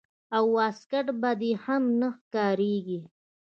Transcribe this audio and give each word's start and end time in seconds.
او 0.35 0.43
واسکټ 0.55 1.07
به 1.21 1.31
دې 1.41 1.51
هم 1.63 1.83
نه 1.99 2.09
ښکارېږي. 2.17 2.99